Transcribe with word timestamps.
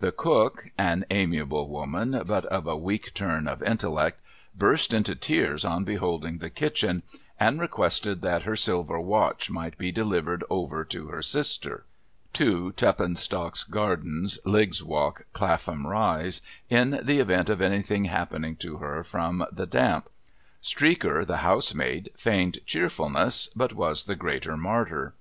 The 0.00 0.12
cook 0.12 0.68
(an 0.76 1.06
amiable 1.10 1.66
woman, 1.66 2.20
but 2.26 2.44
of 2.44 2.66
a 2.66 2.76
weak 2.76 3.14
turn 3.14 3.48
of 3.48 3.62
intellect) 3.62 4.20
burst 4.54 4.92
into 4.92 5.14
tears 5.14 5.64
on 5.64 5.82
beholding 5.84 6.36
the 6.36 6.50
kitchen, 6.50 7.02
and 7.40 7.58
requested 7.58 8.20
that 8.20 8.42
her 8.42 8.54
silver 8.54 9.00
watch 9.00 9.48
might 9.48 9.78
be 9.78 9.90
delivered 9.90 10.44
over 10.50 10.84
to 10.84 11.06
her 11.06 11.22
sister 11.22 11.86
(2 12.34 12.72
Tuppintock's 12.72 13.64
Gardens, 13.64 14.38
Liggs's 14.44 14.84
Walk, 14.84 15.24
Clapham 15.32 15.86
Rise), 15.86 16.42
in 16.68 17.00
the 17.02 17.18
event 17.20 17.48
of 17.48 17.62
anything 17.62 18.04
happening 18.04 18.56
to 18.56 18.76
her 18.76 19.02
from 19.02 19.46
the 19.50 19.64
damp. 19.64 20.10
Streaker, 20.62 21.24
the 21.26 21.38
housemaid, 21.38 22.10
feigned 22.14 22.58
cheerfulness, 22.66 23.48
but 23.56 23.72
was 23.72 24.04
the 24.04 24.16
greater 24.16 24.54
martyr. 24.54 25.14